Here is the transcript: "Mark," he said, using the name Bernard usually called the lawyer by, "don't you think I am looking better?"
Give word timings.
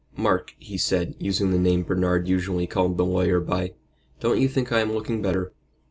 "Mark," 0.17 0.55
he 0.57 0.79
said, 0.79 1.13
using 1.19 1.51
the 1.51 1.59
name 1.59 1.83
Bernard 1.83 2.27
usually 2.27 2.65
called 2.65 2.97
the 2.97 3.05
lawyer 3.05 3.39
by, 3.39 3.73
"don't 4.19 4.41
you 4.41 4.47
think 4.47 4.71
I 4.71 4.79
am 4.79 4.93
looking 4.93 5.21
better?" 5.21 5.53